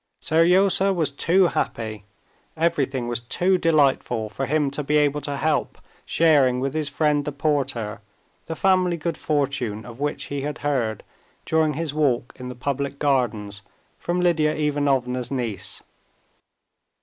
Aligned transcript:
Seryozha 0.19 0.91
was 0.91 1.11
too 1.11 1.43
happy, 1.49 2.05
everything 2.57 3.07
was 3.07 3.19
too 3.19 3.59
delightful 3.59 4.29
for 4.31 4.47
him 4.47 4.71
to 4.71 4.81
be 4.81 4.97
able 4.97 5.21
to 5.21 5.37
help 5.37 5.77
sharing 6.07 6.59
with 6.59 6.73
his 6.73 6.89
friend 6.89 7.23
the 7.23 7.31
porter 7.31 8.01
the 8.47 8.55
family 8.55 8.97
good 8.97 9.15
fortune 9.15 9.85
of 9.85 9.99
which 9.99 10.23
he 10.23 10.41
had 10.41 10.57
heard 10.65 11.03
during 11.45 11.75
his 11.75 11.93
walk 11.93 12.33
in 12.39 12.49
the 12.49 12.55
public 12.55 12.97
gardens 12.97 13.61
from 13.99 14.19
Lidia 14.19 14.55
Ivanovna's 14.55 15.29
niece. 15.29 15.83